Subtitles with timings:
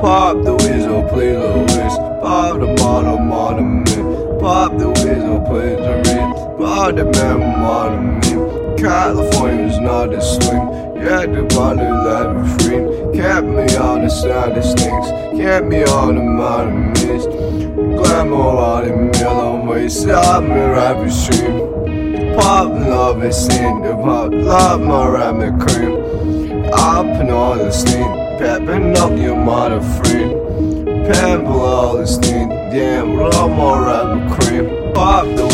[0.00, 1.94] Pop the whistle, play the whiz.
[2.22, 4.40] Pop the bottom mid.
[4.40, 6.58] Pop the whistle, play the red.
[6.58, 8.76] Pop the man on the.
[8.78, 10.96] California's not a swing.
[10.96, 13.18] Yeah, the body let me free.
[13.20, 15.06] Kept me on the side of things.
[15.38, 17.28] Kept me on the mountain mist.
[17.28, 19.88] Glamour on the middle way.
[19.90, 22.36] Stop me rapid stream.
[22.36, 24.32] Pop love is in the pop.
[24.32, 26.70] Love my ramen cream.
[26.72, 28.29] Up and all the steam.
[28.40, 30.32] Pepping up your mother free.
[31.46, 32.48] All the steam.
[32.48, 33.14] Damn,
[33.48, 34.94] my ramen cream.
[34.94, 35.44] Pop the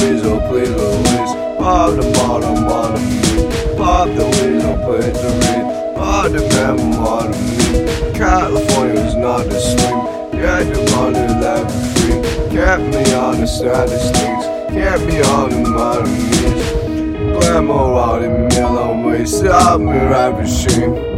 [0.48, 1.30] play the whiz.
[1.58, 3.74] Pop the bottom on the.
[3.76, 5.96] Pop the whistle, play the red.
[5.96, 8.14] Pop the man on the mid.
[8.14, 10.38] California's not the swing.
[10.38, 12.22] Yeah, the money me free.
[12.54, 13.48] Kept me on the
[13.90, 14.44] of things.
[14.70, 17.40] Kept me on the mountain mist.
[17.40, 19.24] Glamour out in Milan way.
[19.24, 19.98] Stop me
[20.38, 21.15] machine.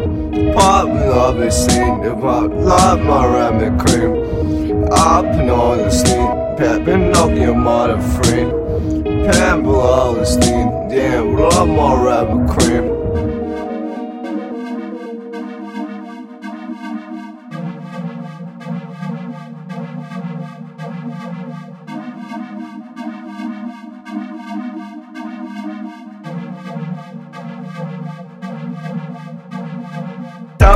[0.55, 2.50] Pop love is in the pop.
[2.50, 4.84] Love my ramen cream.
[4.92, 6.28] Up and all the steam.
[6.56, 8.47] Pepping up your mother free.
[9.31, 10.69] Pample all the steam.
[10.89, 13.08] Damn, love my ramen cream.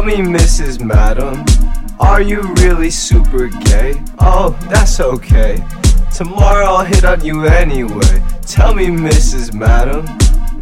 [0.02, 0.82] Tell me, Mrs.
[0.82, 1.44] Madam,
[2.00, 4.02] are you really super gay?
[4.18, 5.64] Oh, that's okay.
[6.12, 8.20] Tomorrow I'll hit on you anyway.
[8.44, 9.54] Tell me, Mrs.
[9.54, 10.06] Madam,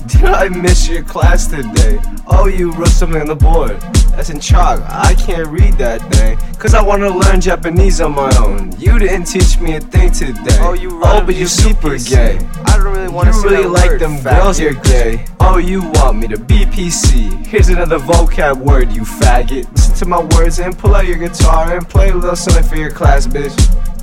[0.06, 2.00] did I miss your class today?
[2.26, 3.80] Oh, you wrote something on the board.
[4.16, 4.80] That's in chalk.
[4.88, 6.36] I can't read that thing.
[6.58, 8.72] Cause I wanna learn Japanese on my own.
[8.78, 10.58] You didn't teach me a thing today.
[10.60, 12.10] Oh, you wrote Oh, but you're super BPC.
[12.10, 12.38] gay.
[12.66, 15.24] I don't really want to You really like word, them girls, you're gay.
[15.40, 17.46] Oh, you want me to BPC?
[17.46, 19.70] Here's another vocab word, you faggot.
[19.72, 22.76] Listen to my words and pull out your guitar and play a little something for
[22.76, 23.54] your class, bitch.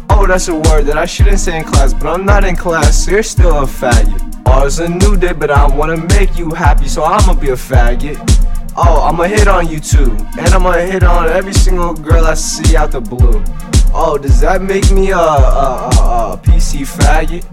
[0.09, 3.06] Oh, that's a word that I shouldn't say in class, but I'm not in class,
[3.06, 4.37] so you're still a faggot.
[4.68, 8.18] It's a new day, but I wanna make you happy, so I'ma be a faggot.
[8.75, 12.75] Oh, I'ma hit on you too, and I'ma hit on every single girl I see
[12.75, 13.41] out the blue.
[13.94, 17.46] Oh, does that make me a, a, a, a PC faggot?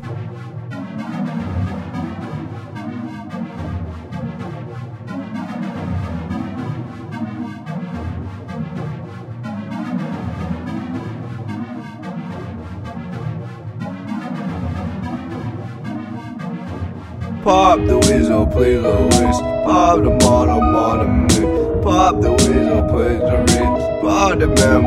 [17.44, 19.38] Pop the whistle, play the whiz.
[19.66, 21.82] Pop the on the mid.
[21.82, 24.00] Pop the whistle, play the red.
[24.00, 24.82] Pop the man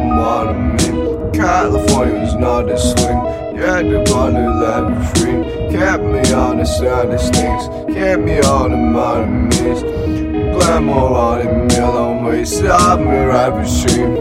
[0.48, 1.34] the mid.
[1.36, 3.20] California's not a swing.
[3.56, 5.70] Yeah, the body let me free.
[5.70, 7.94] Kept me on the side of things.
[7.94, 9.86] Kept me on the mountain mist.
[10.56, 12.44] Glamour on the middle way.
[12.44, 14.16] Stop me right stream.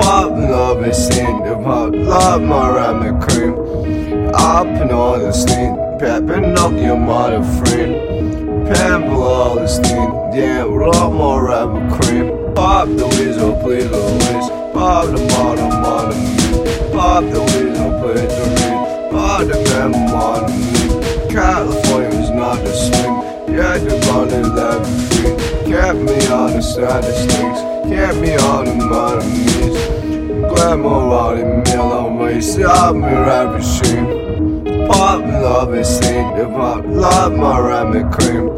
[0.00, 1.92] Pop the love is in the pop.
[1.94, 3.54] Love my ramen cream.
[4.34, 5.91] Up and all the steam.
[6.02, 8.68] Up your mother friend.
[9.12, 10.10] All the steam.
[10.32, 12.54] Damn, love more rabbit cream.
[12.56, 14.48] Pop the whistle, play the whiz.
[14.74, 15.70] Pop the bottom
[16.16, 16.92] mid.
[16.92, 19.10] Pop the whistle, play the red.
[19.12, 21.30] Pop the man on the mid.
[21.30, 23.54] California's not the swing.
[23.54, 25.70] Yeah, the body me free.
[25.70, 27.58] Kept me on the side of things.
[27.88, 30.52] Kept me on the mountain mist.
[30.52, 32.40] Glamour out in Milan way.
[32.40, 33.02] Stop me
[33.52, 34.61] machine.
[34.88, 38.48] Pop love is in the pop, love my ramen cream.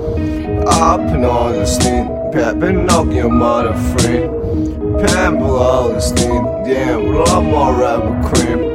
[0.67, 5.01] Up and all the steam, pepping up your mother friend.
[5.07, 8.74] Pample all the steam, damn, love my ramen cream.